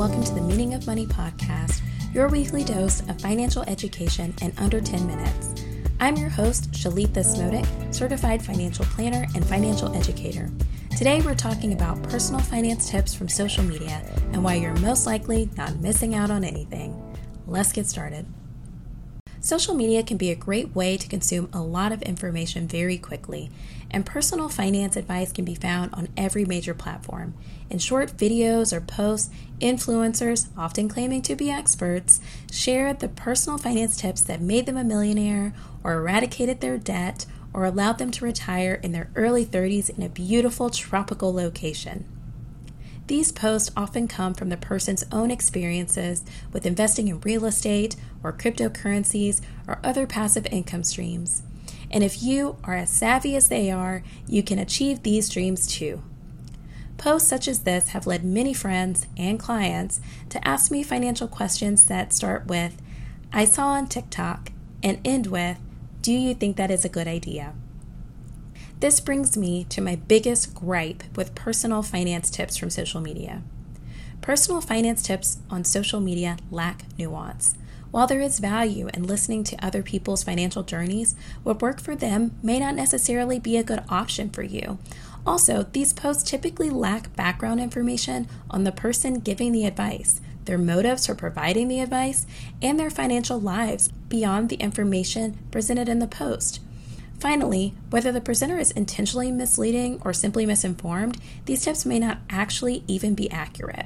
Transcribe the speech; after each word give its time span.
welcome 0.00 0.24
to 0.24 0.32
the 0.32 0.40
Meaning 0.40 0.72
of 0.72 0.86
Money 0.86 1.06
podcast, 1.06 1.82
your 2.14 2.26
weekly 2.28 2.64
dose 2.64 3.00
of 3.02 3.20
financial 3.20 3.64
education 3.64 4.32
in 4.40 4.50
under 4.56 4.80
10 4.80 5.06
minutes. 5.06 5.62
I'm 6.00 6.16
your 6.16 6.30
host, 6.30 6.70
Shelitha 6.70 7.22
Smodik, 7.22 7.94
certified 7.94 8.42
financial 8.42 8.86
planner 8.86 9.26
and 9.34 9.44
financial 9.44 9.94
educator. 9.94 10.50
Today, 10.96 11.20
we're 11.20 11.34
talking 11.34 11.74
about 11.74 12.02
personal 12.02 12.40
finance 12.40 12.88
tips 12.88 13.12
from 13.12 13.28
social 13.28 13.62
media 13.62 14.02
and 14.32 14.42
why 14.42 14.54
you're 14.54 14.74
most 14.76 15.04
likely 15.04 15.50
not 15.58 15.76
missing 15.80 16.14
out 16.14 16.30
on 16.30 16.44
anything. 16.44 16.96
Let's 17.46 17.70
get 17.70 17.86
started. 17.86 18.24
Social 19.50 19.74
media 19.74 20.04
can 20.04 20.16
be 20.16 20.30
a 20.30 20.36
great 20.36 20.76
way 20.76 20.96
to 20.96 21.08
consume 21.08 21.50
a 21.52 21.60
lot 21.60 21.90
of 21.90 22.02
information 22.02 22.68
very 22.68 22.96
quickly, 22.96 23.50
and 23.90 24.06
personal 24.06 24.48
finance 24.48 24.94
advice 24.94 25.32
can 25.32 25.44
be 25.44 25.56
found 25.56 25.92
on 25.92 26.06
every 26.16 26.44
major 26.44 26.72
platform. 26.72 27.34
In 27.68 27.80
short 27.80 28.16
videos 28.16 28.72
or 28.72 28.80
posts, 28.80 29.28
influencers, 29.58 30.46
often 30.56 30.88
claiming 30.88 31.20
to 31.22 31.34
be 31.34 31.50
experts, 31.50 32.20
share 32.52 32.94
the 32.94 33.08
personal 33.08 33.58
finance 33.58 33.96
tips 33.96 34.20
that 34.20 34.40
made 34.40 34.66
them 34.66 34.76
a 34.76 34.84
millionaire, 34.84 35.52
or 35.82 35.94
eradicated 35.94 36.60
their 36.60 36.78
debt, 36.78 37.26
or 37.52 37.64
allowed 37.64 37.98
them 37.98 38.12
to 38.12 38.24
retire 38.24 38.74
in 38.84 38.92
their 38.92 39.10
early 39.16 39.44
30s 39.44 39.90
in 39.90 40.04
a 40.04 40.08
beautiful 40.08 40.70
tropical 40.70 41.34
location. 41.34 42.04
These 43.10 43.32
posts 43.32 43.72
often 43.76 44.06
come 44.06 44.34
from 44.34 44.50
the 44.50 44.56
person's 44.56 45.04
own 45.10 45.32
experiences 45.32 46.22
with 46.52 46.64
investing 46.64 47.08
in 47.08 47.18
real 47.18 47.44
estate 47.44 47.96
or 48.22 48.32
cryptocurrencies 48.32 49.40
or 49.66 49.80
other 49.82 50.06
passive 50.06 50.46
income 50.52 50.84
streams. 50.84 51.42
And 51.90 52.04
if 52.04 52.22
you 52.22 52.58
are 52.62 52.76
as 52.76 52.88
savvy 52.88 53.34
as 53.34 53.48
they 53.48 53.68
are, 53.68 54.04
you 54.28 54.44
can 54.44 54.60
achieve 54.60 55.02
these 55.02 55.28
dreams 55.28 55.66
too. 55.66 56.04
Posts 56.98 57.28
such 57.28 57.48
as 57.48 57.64
this 57.64 57.88
have 57.88 58.06
led 58.06 58.22
many 58.22 58.54
friends 58.54 59.08
and 59.16 59.40
clients 59.40 60.00
to 60.28 60.46
ask 60.46 60.70
me 60.70 60.84
financial 60.84 61.26
questions 61.26 61.86
that 61.86 62.12
start 62.12 62.46
with, 62.46 62.80
I 63.32 63.44
saw 63.44 63.70
on 63.70 63.88
TikTok, 63.88 64.52
and 64.84 65.00
end 65.04 65.26
with, 65.26 65.58
Do 66.00 66.12
you 66.12 66.32
think 66.32 66.56
that 66.58 66.70
is 66.70 66.84
a 66.84 66.88
good 66.88 67.08
idea? 67.08 67.54
This 68.80 68.98
brings 68.98 69.36
me 69.36 69.64
to 69.64 69.82
my 69.82 69.96
biggest 69.96 70.54
gripe 70.54 71.04
with 71.14 71.34
personal 71.34 71.82
finance 71.82 72.30
tips 72.30 72.56
from 72.56 72.70
social 72.70 73.02
media. 73.02 73.42
Personal 74.22 74.62
finance 74.62 75.02
tips 75.02 75.36
on 75.50 75.64
social 75.64 76.00
media 76.00 76.38
lack 76.50 76.84
nuance. 76.98 77.58
While 77.90 78.06
there 78.06 78.22
is 78.22 78.38
value 78.38 78.88
in 78.94 79.02
listening 79.02 79.44
to 79.44 79.62
other 79.64 79.82
people's 79.82 80.22
financial 80.22 80.62
journeys, 80.62 81.14
what 81.42 81.60
worked 81.60 81.82
for 81.82 81.94
them 81.94 82.34
may 82.42 82.58
not 82.58 82.74
necessarily 82.74 83.38
be 83.38 83.58
a 83.58 83.62
good 83.62 83.84
option 83.90 84.30
for 84.30 84.42
you. 84.42 84.78
Also, 85.26 85.64
these 85.72 85.92
posts 85.92 86.22
typically 86.22 86.70
lack 86.70 87.14
background 87.14 87.60
information 87.60 88.28
on 88.48 88.64
the 88.64 88.72
person 88.72 89.20
giving 89.20 89.52
the 89.52 89.66
advice, 89.66 90.22
their 90.46 90.56
motives 90.56 91.06
for 91.06 91.14
providing 91.14 91.68
the 91.68 91.80
advice, 91.80 92.26
and 92.62 92.80
their 92.80 92.88
financial 92.88 93.38
lives 93.38 93.88
beyond 94.08 94.48
the 94.48 94.56
information 94.56 95.38
presented 95.50 95.86
in 95.86 95.98
the 95.98 96.06
post. 96.06 96.60
Finally, 97.20 97.74
whether 97.90 98.10
the 98.10 98.20
presenter 98.20 98.58
is 98.58 98.70
intentionally 98.70 99.30
misleading 99.30 100.00
or 100.06 100.12
simply 100.12 100.46
misinformed, 100.46 101.18
these 101.44 101.62
tips 101.62 101.84
may 101.84 101.98
not 101.98 102.18
actually 102.30 102.82
even 102.88 103.14
be 103.14 103.30
accurate. 103.30 103.84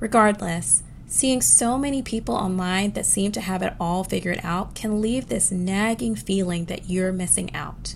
Regardless, 0.00 0.82
seeing 1.06 1.40
so 1.40 1.78
many 1.78 2.02
people 2.02 2.34
online 2.34 2.90
that 2.92 3.06
seem 3.06 3.30
to 3.30 3.40
have 3.40 3.62
it 3.62 3.74
all 3.78 4.02
figured 4.02 4.40
out 4.42 4.74
can 4.74 5.00
leave 5.00 5.28
this 5.28 5.52
nagging 5.52 6.16
feeling 6.16 6.64
that 6.64 6.90
you're 6.90 7.12
missing 7.12 7.54
out. 7.54 7.94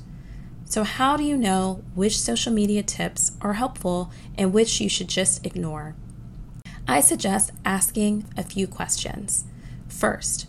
So, 0.64 0.84
how 0.84 1.16
do 1.16 1.24
you 1.24 1.36
know 1.36 1.82
which 1.96 2.20
social 2.20 2.52
media 2.52 2.84
tips 2.84 3.32
are 3.40 3.54
helpful 3.54 4.12
and 4.38 4.52
which 4.52 4.80
you 4.80 4.88
should 4.88 5.08
just 5.08 5.44
ignore? 5.44 5.96
I 6.86 7.00
suggest 7.00 7.50
asking 7.64 8.26
a 8.36 8.44
few 8.44 8.68
questions. 8.68 9.44
First, 9.88 10.46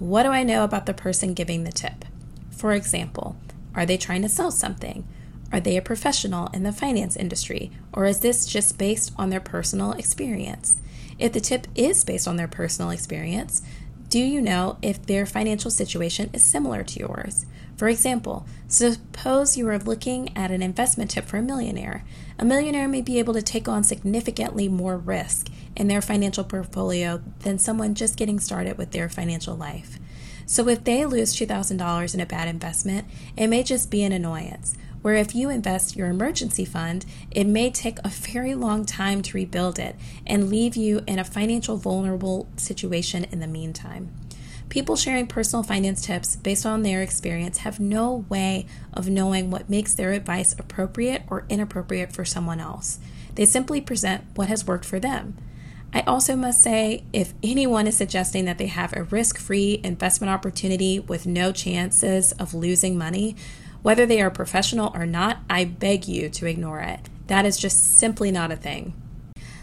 what 0.00 0.24
do 0.24 0.30
I 0.30 0.42
know 0.42 0.64
about 0.64 0.86
the 0.86 0.94
person 0.94 1.32
giving 1.32 1.62
the 1.62 1.72
tip? 1.72 2.04
For 2.50 2.72
example, 2.72 3.36
are 3.74 3.86
they 3.86 3.96
trying 3.96 4.22
to 4.22 4.28
sell 4.28 4.50
something? 4.50 5.06
Are 5.52 5.60
they 5.60 5.76
a 5.76 5.82
professional 5.82 6.48
in 6.54 6.62
the 6.62 6.72
finance 6.72 7.16
industry? 7.16 7.70
Or 7.92 8.06
is 8.06 8.20
this 8.20 8.46
just 8.46 8.78
based 8.78 9.12
on 9.18 9.30
their 9.30 9.40
personal 9.40 9.92
experience? 9.92 10.80
If 11.18 11.32
the 11.32 11.40
tip 11.40 11.66
is 11.74 12.04
based 12.04 12.26
on 12.26 12.36
their 12.36 12.48
personal 12.48 12.90
experience, 12.90 13.62
do 14.08 14.18
you 14.18 14.40
know 14.40 14.78
if 14.82 15.04
their 15.04 15.26
financial 15.26 15.70
situation 15.70 16.30
is 16.32 16.42
similar 16.42 16.82
to 16.82 17.00
yours? 17.00 17.46
For 17.76 17.88
example, 17.88 18.46
suppose 18.68 19.56
you 19.56 19.68
are 19.68 19.78
looking 19.78 20.36
at 20.36 20.50
an 20.50 20.62
investment 20.62 21.10
tip 21.10 21.24
for 21.24 21.38
a 21.38 21.42
millionaire. 21.42 22.04
A 22.38 22.44
millionaire 22.44 22.88
may 22.88 23.00
be 23.00 23.18
able 23.18 23.34
to 23.34 23.42
take 23.42 23.68
on 23.68 23.84
significantly 23.84 24.68
more 24.68 24.96
risk 24.96 25.48
in 25.76 25.88
their 25.88 26.02
financial 26.02 26.44
portfolio 26.44 27.22
than 27.40 27.58
someone 27.58 27.94
just 27.94 28.16
getting 28.16 28.38
started 28.38 28.78
with 28.78 28.92
their 28.92 29.08
financial 29.08 29.56
life. 29.56 29.98
So 30.46 30.68
if 30.68 30.84
they 30.84 31.04
lose 31.04 31.34
$2,000 31.34 32.14
in 32.14 32.20
a 32.20 32.26
bad 32.26 32.48
investment, 32.48 33.06
it 33.36 33.46
may 33.46 33.62
just 33.62 33.90
be 33.90 34.02
an 34.02 34.12
annoyance. 34.12 34.76
Where 35.02 35.14
if 35.16 35.34
you 35.34 35.50
invest 35.50 35.96
your 35.96 36.08
emergency 36.08 36.64
fund, 36.64 37.04
it 37.30 37.44
may 37.44 37.70
take 37.70 37.98
a 38.04 38.08
very 38.08 38.54
long 38.54 38.86
time 38.86 39.20
to 39.22 39.36
rebuild 39.36 39.78
it 39.78 39.96
and 40.26 40.48
leave 40.48 40.76
you 40.76 41.02
in 41.08 41.18
a 41.18 41.24
financial 41.24 41.76
vulnerable 41.76 42.48
situation 42.56 43.24
in 43.24 43.40
the 43.40 43.48
meantime. 43.48 44.12
People 44.68 44.96
sharing 44.96 45.26
personal 45.26 45.62
finance 45.62 46.00
tips 46.06 46.36
based 46.36 46.64
on 46.64 46.82
their 46.82 47.02
experience 47.02 47.58
have 47.58 47.78
no 47.78 48.24
way 48.30 48.66
of 48.94 49.08
knowing 49.08 49.50
what 49.50 49.68
makes 49.68 49.94
their 49.94 50.12
advice 50.12 50.54
appropriate 50.58 51.24
or 51.28 51.44
inappropriate 51.48 52.12
for 52.12 52.24
someone 52.24 52.60
else. 52.60 52.98
They 53.34 53.44
simply 53.44 53.80
present 53.80 54.24
what 54.34 54.48
has 54.48 54.66
worked 54.66 54.84
for 54.84 54.98
them. 54.98 55.36
I 55.94 56.00
also 56.02 56.36
must 56.36 56.62
say 56.62 57.04
if 57.12 57.34
anyone 57.42 57.86
is 57.86 57.96
suggesting 57.96 58.46
that 58.46 58.56
they 58.56 58.68
have 58.68 58.94
a 58.96 59.04
risk 59.04 59.38
free 59.38 59.80
investment 59.84 60.30
opportunity 60.30 60.98
with 60.98 61.26
no 61.26 61.52
chances 61.52 62.32
of 62.32 62.54
losing 62.54 62.96
money, 62.96 63.36
whether 63.82 64.06
they 64.06 64.22
are 64.22 64.30
professional 64.30 64.90
or 64.94 65.04
not, 65.04 65.38
I 65.50 65.64
beg 65.64 66.08
you 66.08 66.30
to 66.30 66.46
ignore 66.46 66.80
it. 66.80 67.10
That 67.26 67.44
is 67.44 67.58
just 67.58 67.98
simply 67.98 68.30
not 68.30 68.50
a 68.50 68.56
thing. 68.56 68.94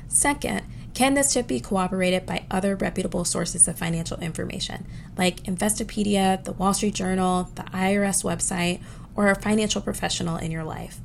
Second, 0.07 0.63
can 0.93 1.13
this 1.13 1.33
tip 1.33 1.47
be 1.47 1.59
corroborated 1.59 2.25
by 2.25 2.45
other 2.51 2.75
reputable 2.75 3.25
sources 3.25 3.67
of 3.67 3.77
financial 3.77 4.19
information, 4.19 4.85
like 5.17 5.43
Investopedia, 5.43 6.43
the 6.43 6.51
Wall 6.51 6.73
Street 6.73 6.93
Journal, 6.93 7.49
the 7.55 7.63
IRS 7.63 8.23
website, 8.23 8.81
or 9.15 9.29
a 9.29 9.35
financial 9.35 9.81
professional 9.81 10.37
in 10.37 10.51
your 10.51 10.63
life? 10.63 10.99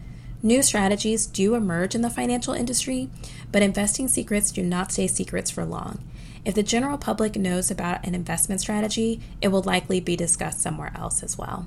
New 0.44 0.62
strategies 0.62 1.24
do 1.24 1.54
emerge 1.54 1.94
in 1.94 2.02
the 2.02 2.10
financial 2.10 2.52
industry, 2.52 3.08
but 3.50 3.62
investing 3.62 4.08
secrets 4.08 4.52
do 4.52 4.62
not 4.62 4.92
stay 4.92 5.06
secrets 5.06 5.50
for 5.50 5.64
long. 5.64 6.00
If 6.44 6.54
the 6.54 6.62
general 6.62 6.98
public 6.98 7.36
knows 7.36 7.70
about 7.70 8.06
an 8.06 8.14
investment 8.14 8.60
strategy, 8.60 9.22
it 9.40 9.48
will 9.48 9.62
likely 9.62 10.00
be 10.00 10.16
discussed 10.16 10.60
somewhere 10.60 10.92
else 10.94 11.22
as 11.22 11.38
well. 11.38 11.64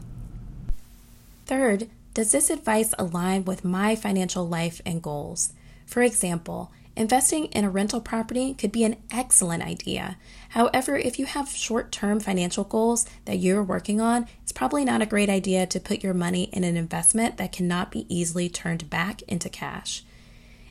Third, 1.48 1.90
does 2.14 2.32
this 2.32 2.52
advice 2.52 2.94
align 3.00 3.46
with 3.46 3.66
my 3.66 3.96
financial 3.96 4.48
life 4.48 4.80
and 4.86 5.02
goals? 5.02 5.54
For 5.88 6.04
example, 6.04 6.72
Investing 6.98 7.46
in 7.46 7.64
a 7.64 7.70
rental 7.70 8.02
property 8.02 8.56
could 8.56 8.72
be 8.72 8.84
an 8.84 8.96
excellent 9.12 9.62
idea. 9.62 10.18
However, 10.50 10.96
if 10.96 11.20
you 11.20 11.28
have 11.28 11.48
short 11.48 11.92
term 11.92 12.20
financial 12.20 12.64
goals 12.64 13.06
that 13.26 13.38
you're 13.38 13.62
working 13.62 14.02
on, 14.02 14.26
it's 14.42 14.52
probably 14.52 14.84
not 14.84 15.04
a 15.04 15.06
great 15.06 15.30
idea 15.30 15.68
to 15.68 15.80
put 15.80 16.04
your 16.04 16.16
money 16.16 16.46
in 16.46 16.64
an 16.64 16.76
investment 16.76 17.38
that 17.38 17.52
cannot 17.52 17.92
be 17.92 18.08
easily 18.10 18.50
turned 18.50 18.90
back 18.90 19.22
into 19.28 19.48
cash. 19.48 20.06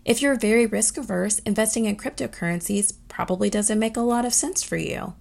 If 0.04 0.20
you're 0.20 0.34
very 0.34 0.66
risk 0.66 0.98
averse, 0.98 1.38
investing 1.40 1.84
in 1.84 1.96
cryptocurrencies 1.96 2.94
probably 3.06 3.48
doesn't 3.48 3.78
make 3.78 3.96
a 3.96 4.00
lot 4.00 4.24
of 4.24 4.34
sense 4.34 4.64
for 4.64 4.76
you. 4.76 5.14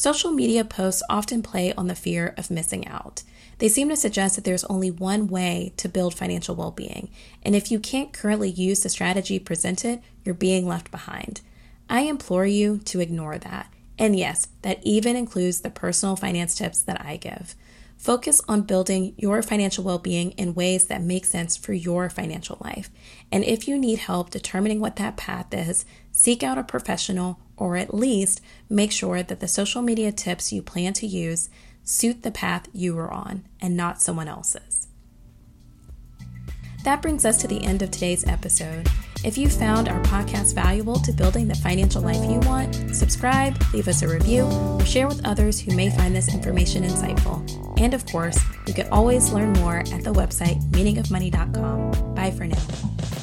Social 0.00 0.30
media 0.30 0.64
posts 0.64 1.02
often 1.10 1.42
play 1.42 1.74
on 1.74 1.86
the 1.86 1.94
fear 1.94 2.32
of 2.38 2.50
missing 2.50 2.88
out. 2.88 3.22
They 3.58 3.68
seem 3.68 3.90
to 3.90 3.96
suggest 3.96 4.34
that 4.34 4.44
there's 4.46 4.64
only 4.64 4.90
one 4.90 5.26
way 5.26 5.74
to 5.76 5.90
build 5.90 6.14
financial 6.14 6.54
well 6.54 6.70
being, 6.70 7.10
and 7.42 7.54
if 7.54 7.70
you 7.70 7.78
can't 7.78 8.10
currently 8.10 8.48
use 8.48 8.80
the 8.80 8.88
strategy 8.88 9.38
presented, 9.38 10.00
you're 10.24 10.34
being 10.34 10.66
left 10.66 10.90
behind. 10.90 11.42
I 11.90 12.04
implore 12.04 12.46
you 12.46 12.78
to 12.78 13.00
ignore 13.00 13.36
that. 13.36 13.70
And 13.98 14.18
yes, 14.18 14.48
that 14.62 14.80
even 14.84 15.16
includes 15.16 15.60
the 15.60 15.68
personal 15.68 16.16
finance 16.16 16.54
tips 16.54 16.80
that 16.80 17.04
I 17.04 17.18
give. 17.18 17.54
Focus 17.98 18.40
on 18.48 18.62
building 18.62 19.12
your 19.18 19.42
financial 19.42 19.84
well 19.84 19.98
being 19.98 20.30
in 20.30 20.54
ways 20.54 20.86
that 20.86 21.02
make 21.02 21.26
sense 21.26 21.58
for 21.58 21.74
your 21.74 22.08
financial 22.08 22.56
life. 22.64 22.88
And 23.30 23.44
if 23.44 23.68
you 23.68 23.76
need 23.76 23.98
help 23.98 24.30
determining 24.30 24.80
what 24.80 24.96
that 24.96 25.18
path 25.18 25.52
is, 25.52 25.84
seek 26.10 26.42
out 26.42 26.56
a 26.56 26.62
professional 26.62 27.38
or 27.60 27.76
at 27.76 27.94
least 27.94 28.40
make 28.68 28.90
sure 28.90 29.22
that 29.22 29.38
the 29.38 29.46
social 29.46 29.82
media 29.82 30.10
tips 30.10 30.52
you 30.52 30.62
plan 30.62 30.92
to 30.94 31.06
use 31.06 31.48
suit 31.84 32.22
the 32.22 32.30
path 32.30 32.66
you 32.72 32.98
are 32.98 33.10
on 33.10 33.44
and 33.60 33.76
not 33.76 34.02
someone 34.02 34.26
else's. 34.26 34.88
That 36.84 37.02
brings 37.02 37.26
us 37.26 37.36
to 37.42 37.46
the 37.46 37.62
end 37.62 37.82
of 37.82 37.90
today's 37.90 38.26
episode. 38.26 38.88
If 39.22 39.36
you 39.36 39.50
found 39.50 39.88
our 39.88 40.02
podcast 40.04 40.54
valuable 40.54 40.98
to 41.00 41.12
building 41.12 41.46
the 41.46 41.54
financial 41.54 42.00
life 42.00 42.24
you 42.30 42.40
want, 42.48 42.96
subscribe, 42.96 43.54
leave 43.74 43.86
us 43.86 44.00
a 44.00 44.08
review, 44.08 44.44
or 44.44 44.84
share 44.86 45.06
with 45.06 45.26
others 45.26 45.60
who 45.60 45.76
may 45.76 45.90
find 45.90 46.16
this 46.16 46.32
information 46.32 46.84
insightful. 46.84 47.38
And 47.78 47.92
of 47.92 48.06
course, 48.06 48.40
you 48.66 48.72
can 48.72 48.88
always 48.90 49.30
learn 49.30 49.52
more 49.54 49.80
at 49.80 50.04
the 50.04 50.12
website 50.12 50.62
meaningofmoney.com. 50.70 52.14
Bye 52.14 52.30
for 52.30 52.46
now. 52.46 53.19